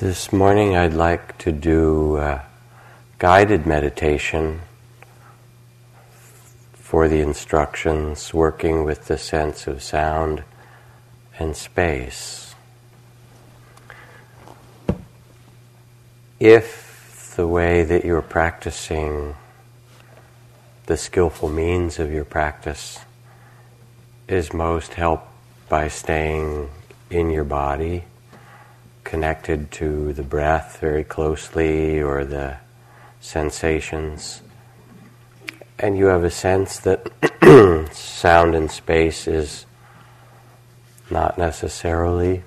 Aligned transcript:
This 0.00 0.32
morning 0.32 0.76
I'd 0.76 0.94
like 0.94 1.38
to 1.38 1.50
do 1.50 2.18
a 2.18 2.44
guided 3.18 3.66
meditation 3.66 4.60
for 6.72 7.08
the 7.08 7.20
instructions 7.20 8.32
working 8.32 8.84
with 8.84 9.06
the 9.06 9.18
sense 9.18 9.66
of 9.66 9.82
sound 9.82 10.44
and 11.40 11.56
space. 11.56 12.54
If 16.38 17.34
the 17.34 17.48
way 17.48 17.82
that 17.82 18.04
you're 18.04 18.22
practicing 18.22 19.34
the 20.86 20.96
skillful 20.96 21.48
means 21.48 21.98
of 21.98 22.12
your 22.12 22.24
practice 22.24 23.00
is 24.28 24.52
most 24.52 24.94
helped 24.94 25.26
by 25.68 25.88
staying 25.88 26.70
in 27.10 27.30
your 27.30 27.42
body 27.42 28.04
connected 29.08 29.70
to 29.70 30.12
the 30.12 30.22
breath 30.22 30.76
very 30.82 31.02
closely 31.02 31.98
or 31.98 32.26
the 32.26 32.54
sensations. 33.20 34.42
And 35.78 35.96
you 35.96 36.06
have 36.06 36.24
a 36.24 36.30
sense 36.30 36.80
that 36.80 37.08
sound 37.94 38.54
and 38.54 38.70
space 38.70 39.26
is 39.26 39.64
not 41.10 41.38
necessarily 41.38 42.42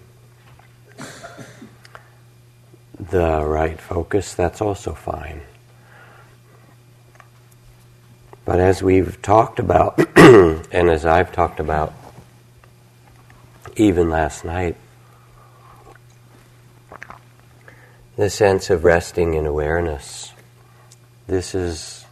the 3.00 3.44
right 3.44 3.82
focus, 3.82 4.36
that's 4.36 4.62
also 4.62 4.94
fine. 4.94 5.42
But 8.46 8.60
as 8.60 8.84
we've 8.84 9.20
talked 9.24 9.58
about, 9.58 9.98
and 10.16 10.92
as 10.92 11.08
I've 11.08 11.32
talked 11.32 11.60
about 11.60 11.92
even 13.76 14.12
last 14.12 14.46
night, 14.46 14.76
the 18.18 18.30
sense 18.30 18.70
of 18.70 18.84
resting 18.84 19.34
in 19.34 19.46
awareness. 19.46 20.34
This 21.28 21.56
is 21.56 22.06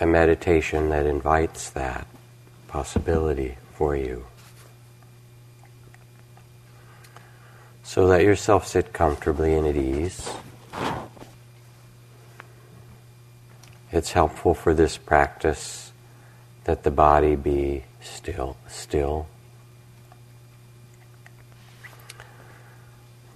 a 0.00 0.06
meditation 0.06 0.90
that 0.90 1.06
invites 1.06 1.70
that 1.70 2.06
possibility 2.66 3.56
for 3.74 3.94
you. 3.96 4.26
So 7.82 8.04
let 8.04 8.22
yourself 8.22 8.66
sit 8.66 8.92
comfortably 8.92 9.54
and 9.54 9.66
at 9.66 9.76
ease. 9.76 10.30
It's 13.90 14.12
helpful 14.12 14.52
for 14.52 14.74
this 14.74 14.98
practice 14.98 15.92
that 16.64 16.82
the 16.82 16.90
body 16.90 17.34
be 17.34 17.84
still, 18.02 18.56
still. 18.68 19.26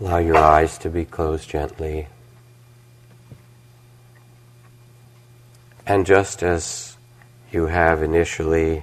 Allow 0.03 0.19
your 0.19 0.36
eyes 0.36 0.78
to 0.78 0.91
be 0.91 1.05
closed 1.05 1.48
gently. 1.48 2.08
And 5.86 6.05
just 6.05 6.42
as 6.42 6.97
you 7.53 7.67
have 7.67 8.03
initially 8.03 8.83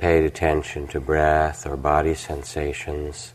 paid 0.00 0.24
attention 0.24 0.88
to 0.88 1.00
breath 1.00 1.64
or 1.64 1.76
body 1.76 2.12
sensations 2.14 3.32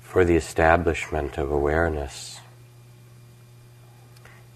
for 0.00 0.24
the 0.24 0.36
establishment 0.36 1.36
of 1.36 1.50
awareness, 1.50 2.38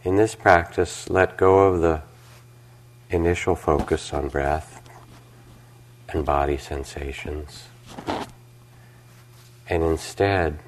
in 0.04 0.14
this 0.14 0.36
practice, 0.36 1.10
let 1.10 1.36
go 1.36 1.66
of 1.66 1.80
the 1.80 2.02
initial 3.10 3.56
focus 3.56 4.14
on 4.14 4.28
breath 4.28 4.80
and 6.08 6.24
body 6.24 6.56
sensations 6.56 7.64
and 9.68 9.82
instead 9.82 10.58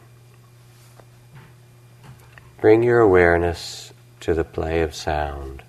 bring 2.61 2.83
your 2.83 3.01
awareness 3.01 3.93
to 4.21 4.35
the 4.35 4.45
play 4.45 4.81
of 4.81 4.95
sound, 4.95 5.63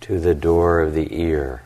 to 0.00 0.18
the 0.18 0.34
door 0.34 0.80
of 0.80 0.94
the 0.94 1.20
ear, 1.20 1.62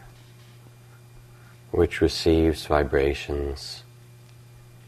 which 1.71 2.01
receives 2.01 2.67
vibrations 2.67 3.83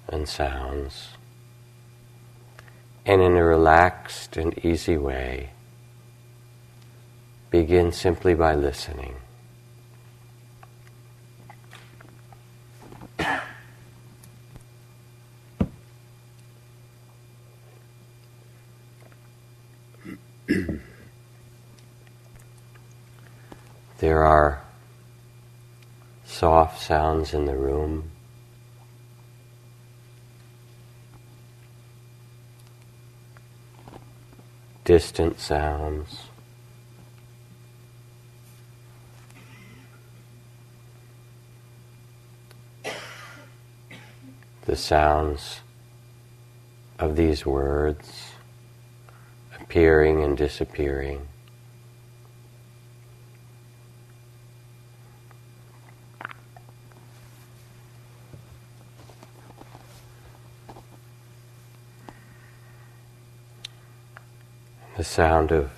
and 0.09 0.29
sounds, 0.29 1.09
and 3.05 3.21
in 3.23 3.37
a 3.37 3.45
relaxed 3.45 4.37
and 4.37 4.57
easy 4.65 4.97
way, 4.97 5.51
begin 7.51 7.91
simply 7.91 8.35
by 8.35 8.55
listening. 8.55 9.17
there 23.99 24.25
are 24.25 24.63
soft 26.25 26.81
sounds 26.81 27.35
in 27.35 27.45
the 27.45 27.55
room. 27.57 28.11
Distant 34.85 35.39
sounds. 35.39 36.29
The 44.65 44.77
sounds 44.77 45.61
of 46.99 47.17
these 47.17 47.45
words 47.45 48.38
appearing 49.69 50.25
and 50.25 50.35
disappearing. 50.35 51.29
The 64.97 65.05
sound 65.05 65.53
of 65.53 65.78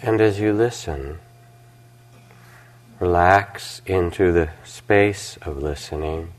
And 0.00 0.20
as 0.20 0.38
you 0.38 0.52
listen, 0.52 1.18
relax 3.00 3.82
into 3.84 4.30
the 4.32 4.50
space 4.62 5.36
of 5.42 5.58
listening, 5.58 6.32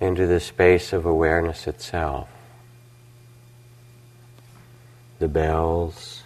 into 0.00 0.26
the 0.26 0.40
space 0.40 0.92
of 0.92 1.06
awareness 1.06 1.68
itself. 1.68 2.28
The 5.20 5.28
bells. 5.28 6.24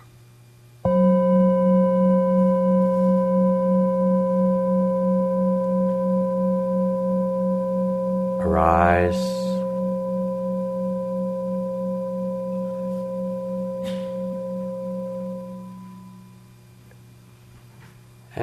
Arise 8.41 9.48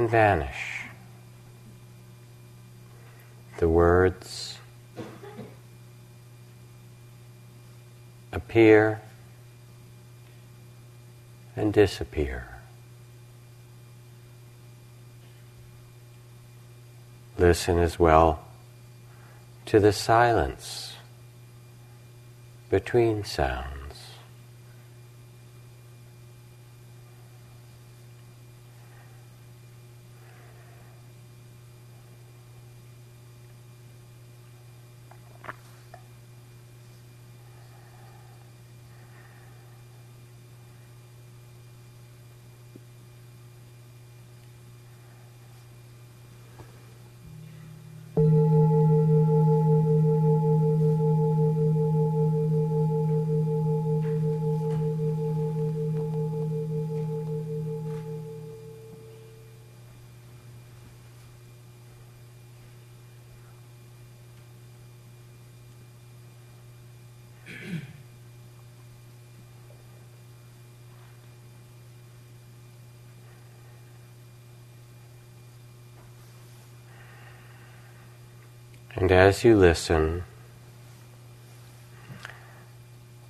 and 0.06 0.12
vanish. 0.12 0.84
The 3.58 3.68
words 3.68 4.60
appear 8.32 9.02
and 11.56 11.74
disappear. 11.74 12.48
Listen 17.40 17.80
as 17.80 17.98
well 17.98 18.42
to 19.66 19.80
the 19.80 19.92
silence 19.92 20.94
between 22.70 23.24
sounds. 23.24 23.75
And 78.96 79.12
as 79.12 79.44
you 79.44 79.58
listen, 79.58 80.24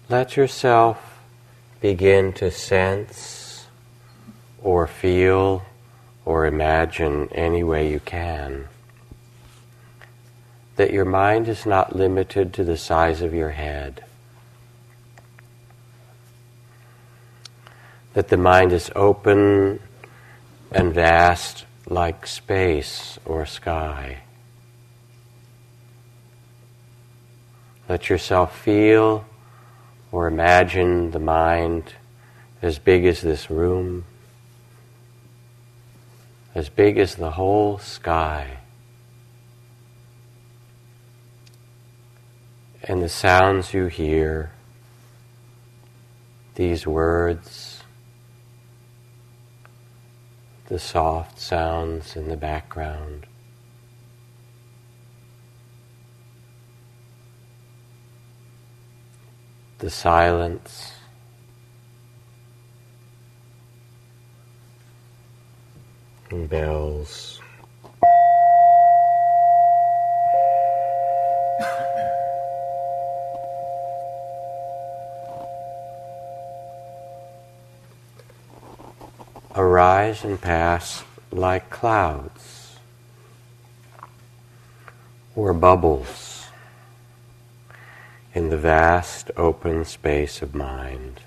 let 0.10 0.38
yourself 0.38 1.20
begin 1.82 2.34
to 2.34 2.52
sense 2.52 3.68
or 4.62 4.88
feel 4.88 5.64
or 6.24 6.46
imagine 6.46 7.30
any 7.32 7.64
way 7.64 7.92
you 7.92 8.00
can 8.00 8.68
that 10.76 10.92
your 10.92 11.06
mind 11.06 11.48
is 11.48 11.66
not 11.66 11.96
limited 11.96 12.54
to 12.54 12.64
the 12.64 12.78
size 12.78 13.22
of 13.22 13.34
your 13.34 13.52
head. 13.52 14.04
That 18.14 18.28
the 18.28 18.38
mind 18.38 18.72
is 18.72 18.92
open 18.96 19.80
and 20.72 20.94
vast 20.94 21.66
like 21.88 22.28
space 22.28 23.20
or 23.26 23.46
sky. 23.46 24.20
Let 27.88 28.10
yourself 28.10 28.60
feel 28.60 29.26
or 30.12 30.28
imagine 30.28 31.12
the 31.12 31.20
mind 31.20 31.94
as 32.62 32.80
big 32.80 33.06
as 33.06 33.22
this 33.22 33.52
room, 33.52 34.06
as 36.56 36.70
big 36.70 36.98
as 36.98 37.16
the 37.16 37.32
whole 37.32 37.78
sky. 37.78 38.58
And 42.82 43.02
the 43.04 43.10
sounds 43.10 43.74
you 43.74 43.86
hear, 43.86 44.52
these 46.56 46.88
words, 46.88 47.84
the 50.68 50.80
soft 50.80 51.40
sounds 51.40 52.16
in 52.16 52.30
the 52.30 52.38
background. 52.38 53.28
The 59.80 59.90
silence. 59.90 60.94
And 66.32 66.50
bells. 66.50 67.42
arise 79.56 80.26
and 80.26 80.40
pass 80.42 81.04
like 81.32 81.70
clouds 81.70 82.78
or 85.34 85.54
bubbles 85.54 86.35
in 88.36 88.50
the 88.50 88.58
vast 88.58 89.32
open 89.38 89.86
space 89.86 90.42
of 90.42 90.54
mind. 90.54 91.22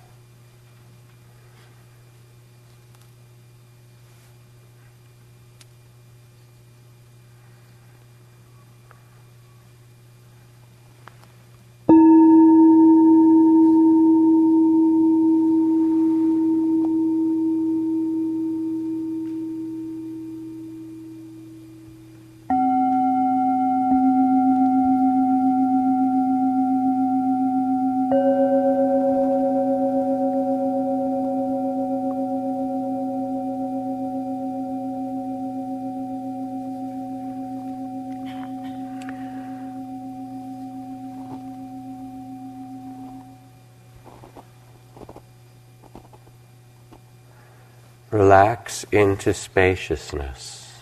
Into 48.93 49.33
spaciousness 49.35 50.81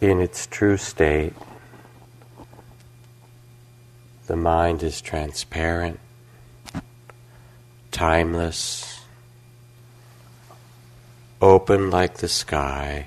in 0.00 0.20
its 0.20 0.46
true 0.46 0.76
state. 0.76 1.32
The 4.26 4.36
mind 4.36 4.82
is 4.82 5.00
transparent, 5.00 6.00
timeless, 7.90 9.00
open 11.40 11.90
like 11.90 12.18
the 12.18 12.28
sky, 12.28 13.06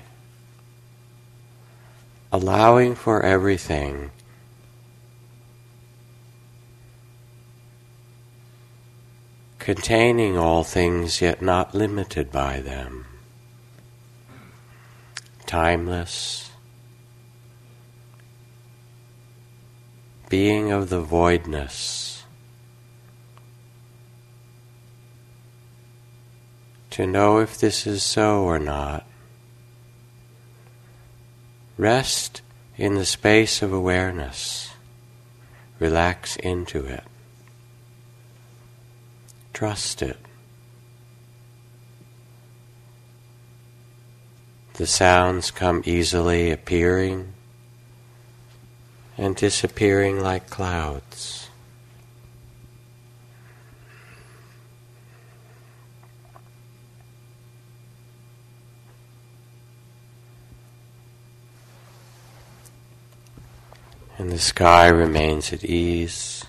allowing 2.32 2.94
for 2.94 3.22
everything 3.22 4.10
containing 9.74 10.36
all 10.36 10.64
things 10.64 11.20
yet 11.20 11.40
not 11.40 11.72
limited 11.76 12.32
by 12.32 12.58
them, 12.58 13.06
timeless, 15.46 16.50
being 20.28 20.72
of 20.72 20.88
the 20.88 21.00
voidness, 21.00 22.24
to 26.90 27.06
know 27.06 27.38
if 27.38 27.56
this 27.56 27.86
is 27.86 28.02
so 28.02 28.42
or 28.42 28.58
not. 28.58 29.06
Rest 31.78 32.42
in 32.76 32.96
the 32.96 33.04
space 33.04 33.62
of 33.62 33.72
awareness. 33.72 34.72
Relax 35.78 36.34
into 36.34 36.84
it. 36.86 37.04
Trust 39.60 40.00
it. 40.00 40.16
The 44.72 44.86
sounds 44.86 45.50
come 45.50 45.82
easily 45.84 46.50
appearing 46.50 47.34
and 49.18 49.36
disappearing 49.36 50.22
like 50.22 50.48
clouds. 50.48 51.50
And 64.16 64.32
the 64.32 64.38
sky 64.38 64.88
remains 64.88 65.52
at 65.52 65.62
ease. 65.62 66.46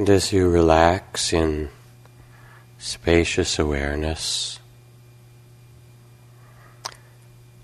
And 0.00 0.08
as 0.08 0.32
you 0.32 0.48
relax 0.48 1.30
in 1.30 1.68
spacious 2.78 3.58
awareness, 3.58 4.58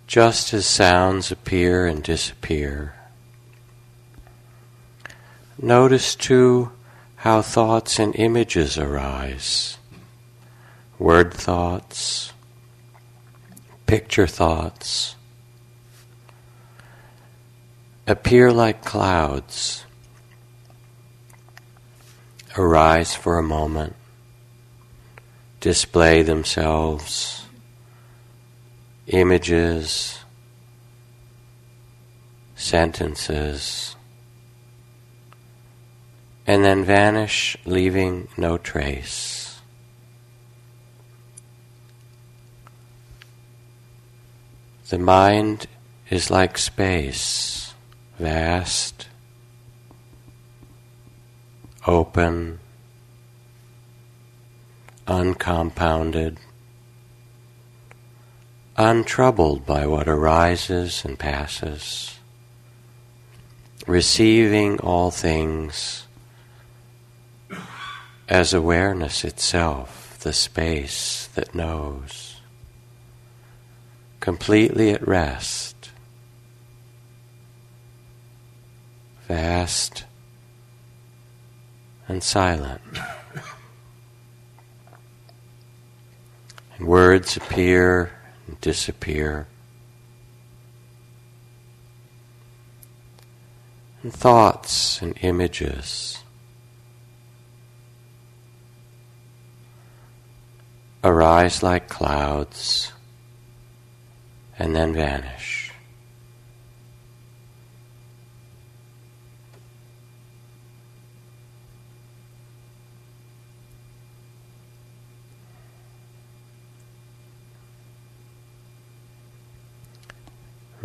just 0.06 0.52
as 0.52 0.66
sounds 0.66 1.32
appear 1.32 1.86
and 1.86 2.02
disappear, 2.02 2.94
notice 5.56 6.14
too 6.14 6.72
how 7.24 7.40
thoughts 7.40 7.98
and 7.98 8.14
images 8.16 8.76
arise. 8.76 9.78
Word 10.98 11.32
thoughts, 11.32 12.34
picture 13.86 14.26
thoughts 14.26 15.16
appear 18.06 18.52
like 18.52 18.84
clouds 18.84 19.86
arise 22.56 23.14
for 23.14 23.38
a 23.38 23.42
moment, 23.42 23.94
display 25.60 26.22
themselves, 26.22 27.46
images, 29.06 30.18
sentences, 32.54 33.96
and 36.46 36.64
then 36.64 36.84
vanish, 36.84 37.56
leaving 37.64 38.28
no 38.36 38.56
trace. 38.56 39.60
The 44.88 44.98
mind 44.98 45.66
is 46.10 46.30
like 46.30 46.56
space, 46.56 47.74
vast, 48.18 49.08
open, 51.86 52.58
uncompounded, 55.06 56.38
untroubled 58.76 59.64
by 59.64 59.86
what 59.86 60.08
arises 60.08 61.04
and 61.04 61.18
passes, 61.18 62.18
receiving 63.86 64.78
all 64.80 65.10
things 65.10 66.06
as 68.28 68.52
awareness 68.52 69.24
itself, 69.24 70.18
the 70.20 70.32
space 70.32 71.28
that 71.34 71.54
knows, 71.54 72.40
completely 74.18 74.90
at 74.90 75.06
rest, 75.06 75.90
vast 79.28 80.05
and 82.08 82.22
silent. 82.22 82.80
And 86.78 86.86
words 86.86 87.36
appear 87.36 88.12
and 88.46 88.60
disappear. 88.60 89.46
And 94.02 94.12
thoughts 94.12 95.00
and 95.00 95.16
images 95.22 96.22
arise 101.02 101.62
like 101.62 101.88
clouds 101.88 102.92
and 104.58 104.74
then 104.74 104.92
vanish. 104.92 105.65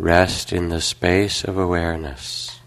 Rest 0.02 0.52
in 0.52 0.68
the 0.68 0.80
space 0.80 1.44
of 1.44 1.56
awareness. 1.56 2.58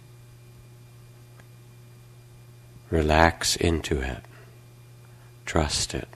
Relax 2.90 3.58
into 3.58 4.00
it. 4.00 4.24
Trust 5.46 5.94
it. 5.94 6.08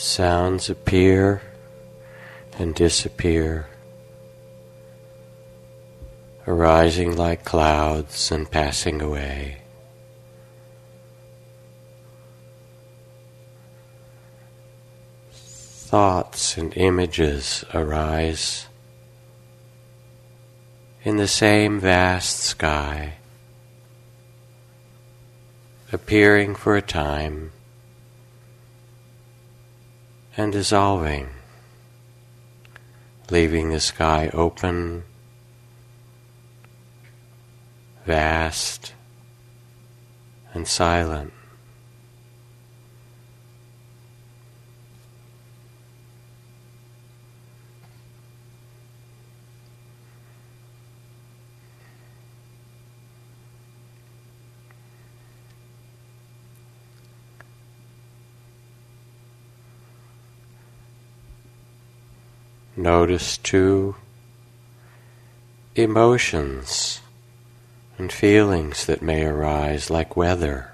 Sounds 0.00 0.70
appear 0.70 1.42
and 2.58 2.74
disappear, 2.74 3.68
arising 6.46 7.18
like 7.18 7.44
clouds 7.44 8.32
and 8.32 8.50
passing 8.50 9.02
away. 9.02 9.58
Thoughts 15.32 16.56
and 16.56 16.74
images 16.78 17.62
arise 17.74 18.68
in 21.04 21.18
the 21.18 21.28
same 21.28 21.78
vast 21.78 22.38
sky, 22.38 23.16
appearing 25.92 26.54
for 26.54 26.74
a 26.74 26.80
time 26.80 27.52
and 30.36 30.52
dissolving, 30.52 31.28
leaving 33.30 33.70
the 33.70 33.80
sky 33.80 34.30
open, 34.32 35.04
vast, 38.06 38.94
and 40.54 40.66
silent. 40.66 41.32
Notice 62.80 63.36
too 63.36 63.94
emotions 65.74 67.02
and 67.98 68.10
feelings 68.10 68.86
that 68.86 69.02
may 69.02 69.26
arise, 69.26 69.90
like 69.90 70.16
weather, 70.16 70.70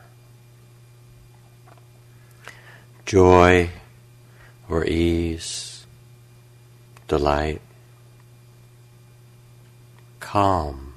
joy 3.04 3.70
or 4.68 4.84
ease, 4.84 5.84
delight, 7.08 7.60
calm, 10.20 10.94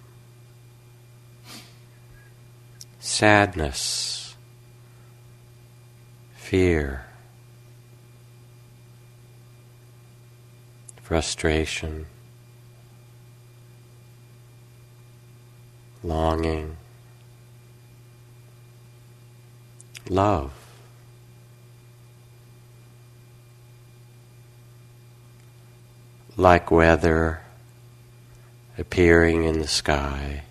sadness, 3.00 4.36
fear. 6.36 7.09
Frustration, 11.10 12.06
longing, 16.04 16.78
love. 20.08 20.54
Like 26.38 26.70
weather 26.70 27.42
appearing 28.78 29.46
in 29.46 29.58
the 29.58 29.68
sky, 29.68 30.44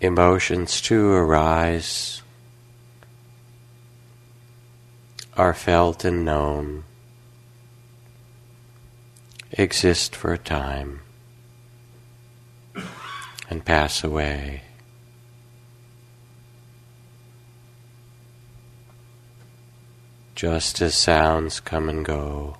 emotions 0.00 0.80
too 0.80 1.10
arise 1.10 2.22
are 5.36 5.54
felt 5.54 6.04
and 6.04 6.24
known, 6.24 6.84
exist 9.52 10.14
for 10.14 10.32
a 10.32 10.38
time, 10.38 11.00
and 13.50 13.64
pass 13.64 14.04
away. 14.04 14.62
Just 20.34 20.80
as 20.80 20.94
sounds 20.94 21.60
come 21.60 21.88
and 21.88 22.04
go, 22.04 22.56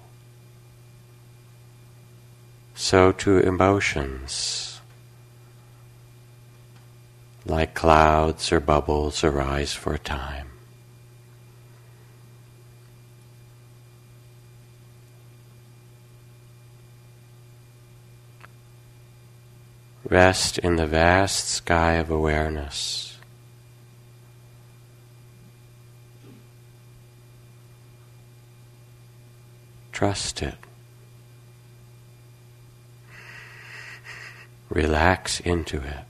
so 2.74 3.12
too 3.12 3.38
emotions, 3.38 4.80
like 7.46 7.74
clouds 7.74 8.50
or 8.50 8.60
bubbles, 8.60 9.22
arise 9.22 9.72
for 9.72 9.94
a 9.94 9.98
time. 9.98 10.53
Rest 20.14 20.59
in 20.59 20.77
the 20.77 20.87
vast 20.87 21.48
sky 21.48 21.94
of 21.94 22.09
awareness. 22.09 23.18
Trust 29.90 30.40
it. 30.40 30.55
Relax 34.68 35.40
into 35.40 35.79
it. 35.79 36.05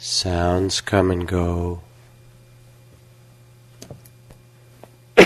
Sounds 0.00 0.80
come 0.80 1.10
and 1.10 1.26
go. 1.26 1.80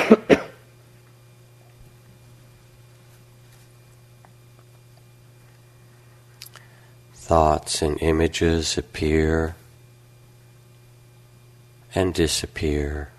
Thoughts 7.14 7.82
and 7.82 8.00
images 8.00 8.78
appear 8.78 9.56
and 11.94 12.14
disappear. 12.14 13.10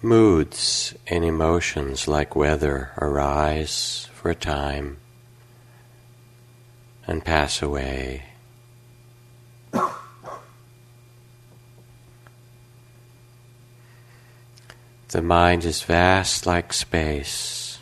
Moods 0.00 0.94
and 1.08 1.24
emotions 1.24 2.06
like 2.06 2.36
weather 2.36 2.92
arise 2.96 4.08
for 4.12 4.30
a 4.30 4.36
time 4.36 4.98
and 7.06 7.24
pass 7.24 7.62
away. 7.62 8.24
The 15.08 15.20
mind 15.20 15.66
is 15.66 15.82
vast 15.82 16.46
like 16.46 16.72
space, 16.72 17.78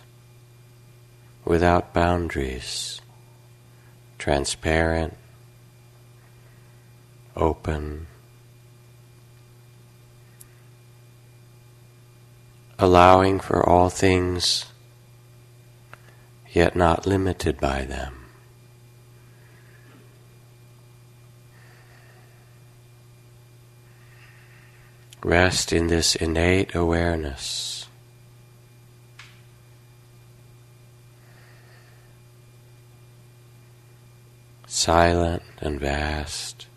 without 1.44 1.94
boundaries, 1.94 3.00
transparent, 4.18 5.16
open, 7.36 8.08
allowing 12.80 13.38
for 13.38 13.64
all 13.68 13.90
things, 13.90 14.64
yet 16.50 16.74
not 16.74 17.06
limited 17.06 17.60
by 17.60 17.84
them. 17.84 18.19
Rest 25.22 25.72
in 25.72 25.88
this 25.88 26.16
innate 26.16 26.74
awareness. 26.74 27.86
Silent 34.66 35.42
and 35.60 35.78
vast. 35.78 36.69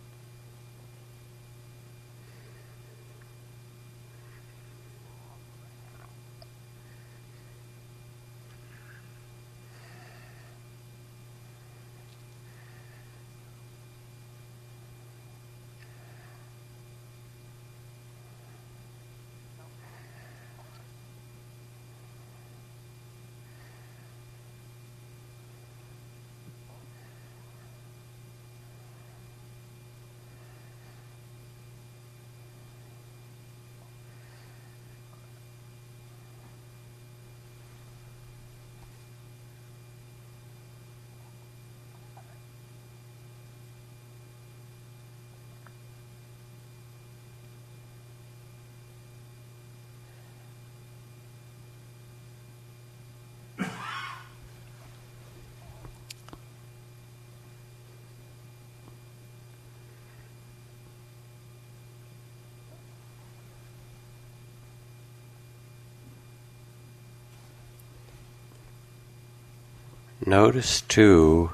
Notice 70.26 70.80
too 70.80 71.52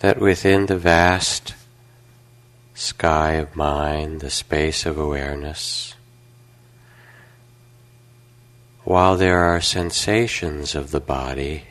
that 0.00 0.18
within 0.18 0.66
the 0.66 0.78
vast 0.78 1.54
sky 2.74 3.34
of 3.34 3.54
mind, 3.54 4.20
the 4.20 4.30
space 4.30 4.84
of 4.84 4.98
awareness, 4.98 5.94
while 8.82 9.16
there 9.16 9.38
are 9.38 9.60
sensations 9.60 10.74
of 10.74 10.90
the 10.90 10.98
body, 10.98 11.64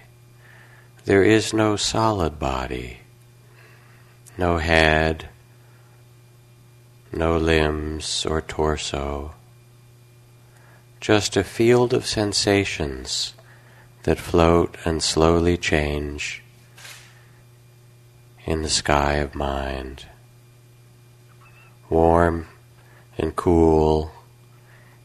there 1.03 1.23
is 1.23 1.53
no 1.53 1.75
solid 1.75 2.39
body, 2.39 2.99
no 4.37 4.59
head, 4.59 5.27
no 7.11 7.35
limbs 7.35 8.25
or 8.25 8.39
torso, 8.39 9.33
just 11.01 11.35
a 11.35 11.43
field 11.43 11.93
of 11.93 12.05
sensations 12.05 13.33
that 14.09 14.17
float 14.17 14.75
and 14.85 15.03
slowly 15.03 15.55
change 15.55 16.41
in 18.43 18.63
the 18.63 18.69
sky 18.83 19.17
of 19.17 19.35
mind. 19.35 20.07
Warm 21.91 22.47
and 23.19 23.35
cool, 23.35 24.11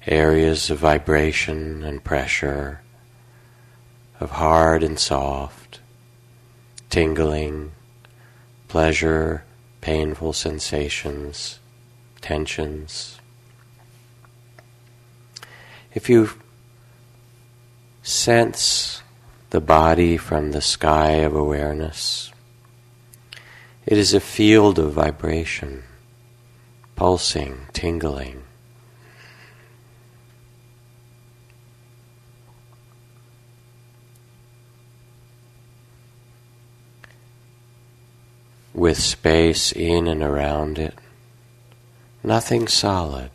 areas 0.07 0.71
of 0.71 0.79
vibration 0.79 1.83
and 1.85 2.03
pressure, 2.03 2.81
of 4.21 4.31
hard 4.31 4.83
and 4.83 4.99
soft, 4.99 5.81
tingling, 6.89 7.73
pleasure, 8.69 9.45
painful 9.83 10.33
sensations, 10.33 11.59
tensions. 12.23 13.21
If 15.93 16.09
you 16.09 16.31
sense 18.05 19.03
the 19.49 19.63
body 19.63 20.19
from 20.19 20.53
the 20.53 20.61
sky 20.61 21.13
of 21.23 21.35
awareness. 21.35 22.31
It 23.87 23.97
is 23.97 24.13
a 24.13 24.21
field 24.21 24.79
of 24.79 24.93
vibration, 24.93 25.85
pulsing, 26.97 27.67
tingling. 27.73 28.43
With 38.75 38.99
space 38.99 39.73
in 39.73 40.09
and 40.09 40.23
around 40.23 40.79
it, 40.79 40.99
nothing 42.23 42.69
solid. 42.69 43.31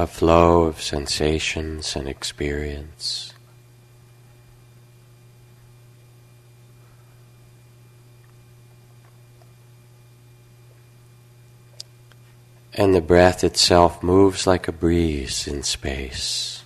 A 0.00 0.06
flow 0.06 0.62
of 0.62 0.80
sensations 0.80 1.94
and 1.94 2.08
experience. 2.08 3.34
And 12.72 12.94
the 12.94 13.02
breath 13.02 13.44
itself 13.44 14.02
moves 14.02 14.46
like 14.46 14.68
a 14.68 14.72
breeze 14.72 15.46
in 15.46 15.62
space. 15.62 16.64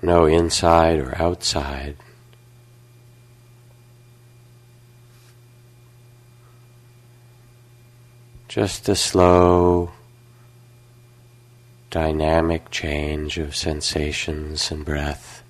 No 0.00 0.24
inside 0.24 0.98
or 1.00 1.20
outside. 1.20 1.98
Just 8.54 8.86
a 8.90 8.94
slow, 8.94 9.92
dynamic 11.88 12.70
change 12.70 13.38
of 13.38 13.56
sensations 13.56 14.70
and 14.70 14.84
breath 14.84 15.42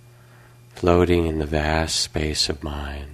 floating 0.77 1.27
in 1.27 1.41
the 1.41 1.45
vast 1.45 1.99
space 1.99 2.49
of 2.49 2.63
mind. 2.63 3.12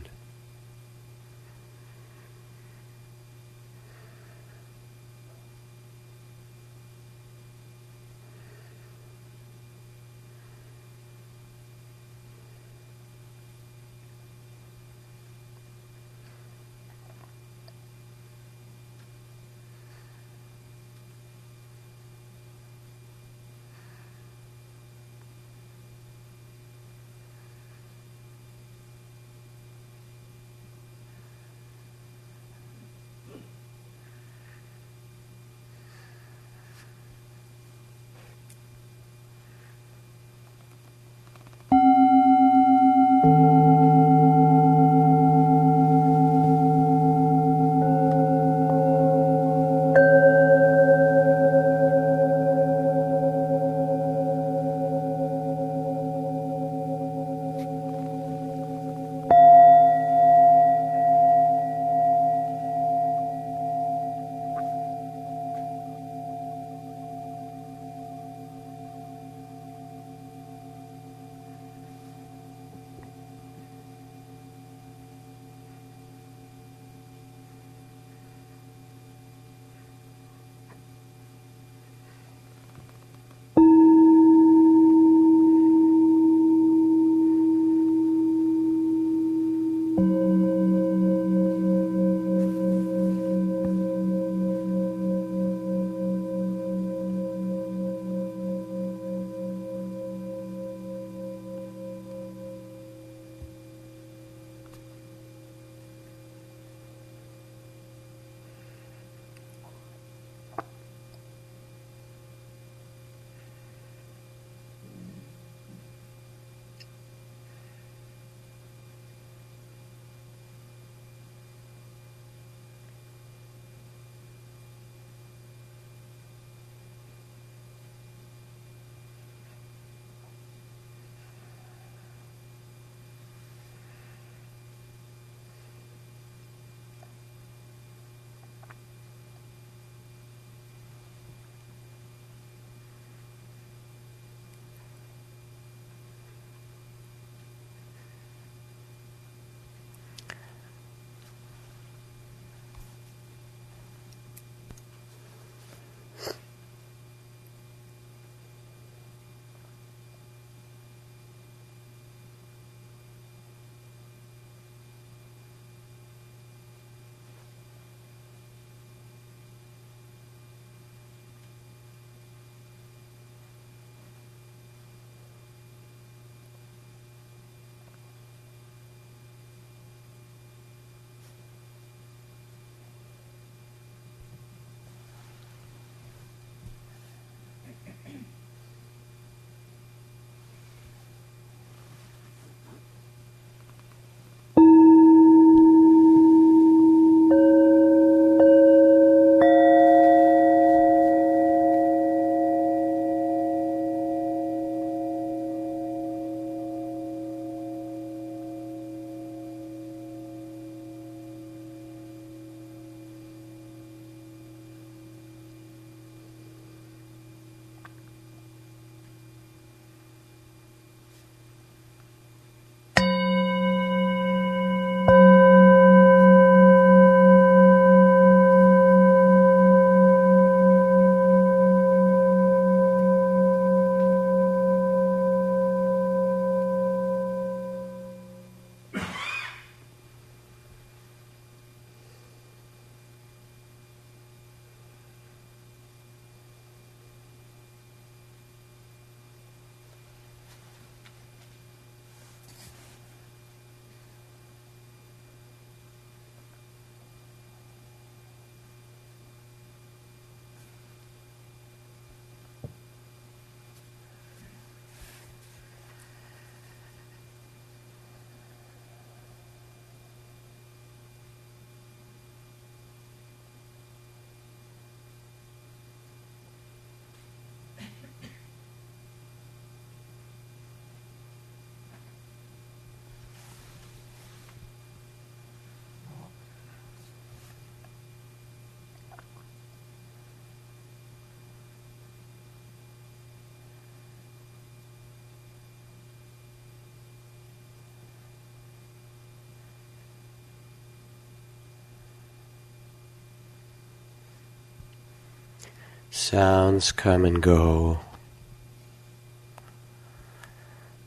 Sounds 306.30 306.92
come 306.92 307.24
and 307.24 307.42
go. 307.42 308.00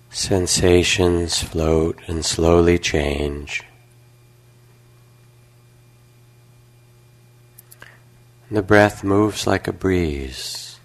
Sensations 0.10 1.44
float 1.44 2.00
and 2.08 2.26
slowly 2.26 2.80
change. 2.80 3.62
The 8.50 8.64
breath 8.64 9.04
moves 9.04 9.46
like 9.46 9.68
a 9.68 9.72
breeze. 9.72 10.80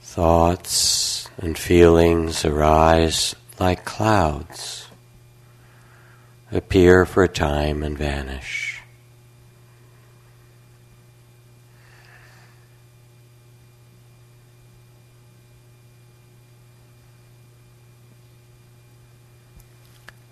Thoughts 0.00 1.28
and 1.36 1.58
feelings 1.58 2.46
arise 2.46 3.34
like 3.58 3.84
clouds, 3.84 4.88
appear 6.50 7.04
for 7.04 7.22
a 7.22 7.28
time 7.28 7.82
and 7.82 7.96
vanish. 7.96 8.80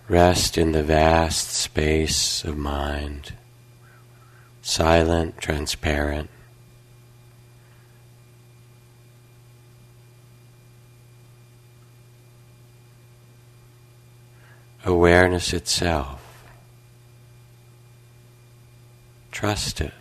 Rest 0.09 0.59
in 0.59 0.73
the 0.73 0.83
vast 0.83 1.53
space 1.53 2.43
of 2.43 2.59
mind, 2.59 3.35
silent, 4.61 5.39
transparent. 5.39 6.29
Awareness 14.85 15.53
itself. 15.53 16.21
Trust 19.31 19.81
it. 19.81 19.93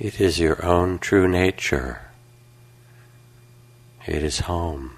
It 0.00 0.20
is 0.20 0.38
your 0.38 0.64
own 0.64 1.00
true 1.00 1.26
nature. 1.26 2.02
It 4.06 4.22
is 4.22 4.40
home. 4.40 4.97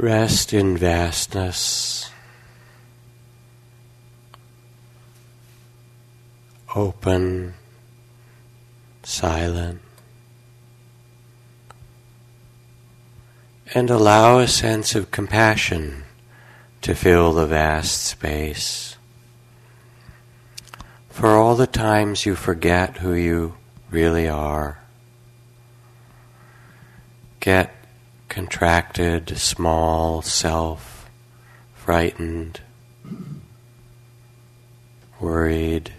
Rest 0.00 0.54
in 0.54 0.78
vastness. 0.78 2.10
Open, 6.74 7.52
silent, 9.02 9.82
and 13.74 13.90
allow 13.90 14.38
a 14.38 14.48
sense 14.48 14.94
of 14.94 15.10
compassion 15.10 16.04
to 16.80 16.94
fill 16.94 17.34
the 17.34 17.46
vast 17.46 18.02
space. 18.02 18.96
For 21.10 21.36
all 21.36 21.56
the 21.56 21.66
times 21.66 22.24
you 22.24 22.36
forget 22.36 22.96
who 22.96 23.12
you 23.12 23.56
really 23.90 24.26
are, 24.26 24.78
get 27.40 27.79
contracted, 28.30 29.36
small 29.36 30.22
self, 30.22 31.10
frightened, 31.74 32.60
worried. 35.20 35.92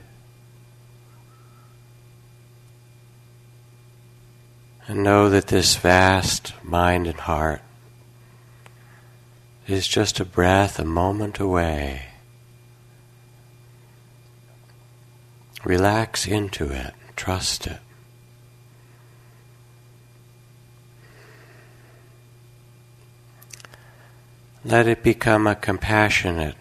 And 4.87 5.03
know 5.03 5.29
that 5.29 5.47
this 5.47 5.75
vast 5.75 6.53
mind 6.63 7.05
and 7.05 7.19
heart 7.19 7.61
is 9.67 9.87
just 9.87 10.19
a 10.19 10.25
breath, 10.25 10.79
a 10.79 10.85
moment 10.85 11.37
away. 11.39 12.07
Relax 15.65 16.25
into 16.25 16.71
it, 16.71 16.93
trust 17.15 17.67
it. 17.67 17.79
Let 24.63 24.87
it 24.87 25.01
become 25.01 25.47
a 25.47 25.55
compassionate 25.55 26.55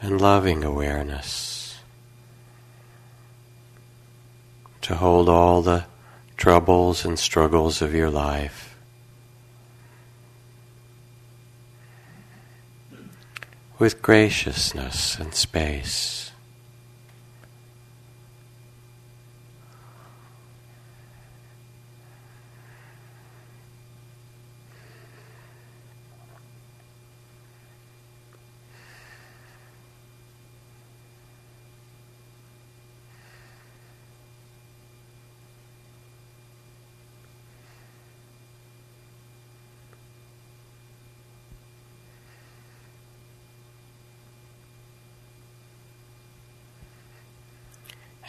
and 0.00 0.20
loving 0.20 0.64
awareness 0.64 1.78
to 4.80 4.94
hold 4.94 5.28
all 5.28 5.62
the 5.62 5.84
troubles 6.36 7.04
and 7.04 7.18
struggles 7.18 7.80
of 7.82 7.94
your 7.94 8.10
life 8.10 8.76
with 13.78 14.00
graciousness 14.02 15.18
and 15.18 15.34
space. 15.34 16.32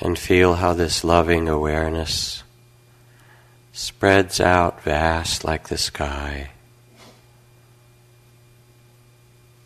And 0.05 0.19
feel 0.19 0.53
how 0.53 0.71
this 0.71 1.03
loving 1.03 1.49
awareness 1.49 2.43
spreads 3.71 4.39
out 4.39 4.83
vast 4.83 5.43
like 5.43 5.67
the 5.67 5.79
sky 5.79 6.51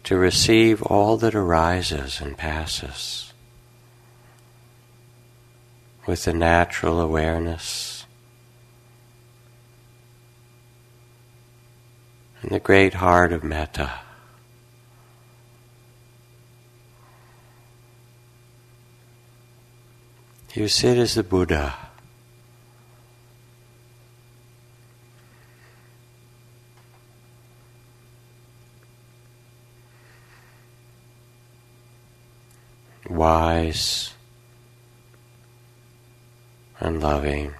to 0.01 0.15
receive 0.15 0.81
all 0.83 1.17
that 1.17 1.35
arises 1.35 2.21
and 2.21 2.37
passes 2.37 3.33
with 6.07 6.23
the 6.23 6.33
natural 6.33 7.01
awareness 7.01 8.05
and 12.41 12.51
the 12.51 12.61
great 12.61 12.93
heart 12.93 13.33
of 13.33 13.43
metta. 13.43 13.91
You 20.55 20.67
sit 20.67 20.97
as 20.97 21.13
the 21.13 21.21
Buddha. 21.21 21.75
Wise 33.07 34.13
and 36.79 36.99
loving. 36.99 37.53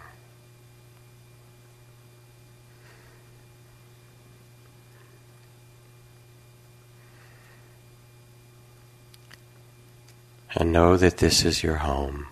And 10.56 10.72
know 10.72 10.98
that 10.98 11.18
this 11.18 11.46
is 11.46 11.62
your 11.62 11.76
home. 11.76 12.26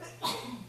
And 0.00 0.56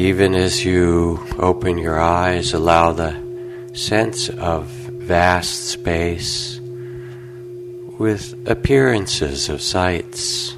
even 0.00 0.34
as 0.34 0.64
you 0.64 1.20
open 1.38 1.76
your 1.76 2.00
eyes, 2.00 2.54
allow 2.54 2.90
the 2.90 3.14
sense 3.74 4.30
of 4.30 4.64
vast 4.64 5.66
space 5.66 6.58
with 7.98 8.34
appearances 8.46 9.50
of 9.50 9.60
sights 9.60 10.56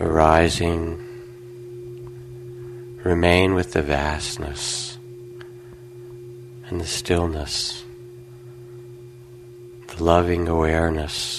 arising. 0.00 0.96
Remain 3.02 3.54
with 3.54 3.72
the 3.72 3.82
vastness 3.82 4.96
and 6.68 6.80
the 6.80 6.86
stillness, 6.86 7.82
the 9.88 10.04
loving 10.04 10.46
awareness, 10.46 11.37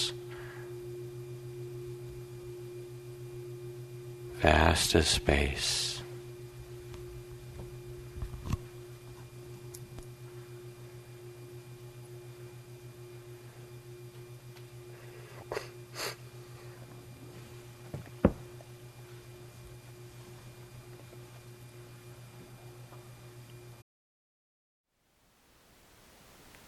as 4.94 5.08
space. 5.08 6.02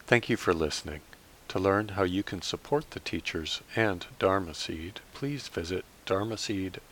Thank 0.06 0.28
you 0.28 0.36
for 0.36 0.52
listening. 0.52 1.00
To 1.48 1.58
learn 1.58 1.88
how 1.88 2.02
you 2.02 2.22
can 2.22 2.42
support 2.42 2.90
the 2.90 3.00
teachers 3.00 3.62
and 3.74 4.04
Dharma 4.18 4.52
Seed, 4.52 5.00
please 5.14 5.48
visit 5.48 5.86
dharma 6.04 6.34
dharmaseed.org 6.34 6.91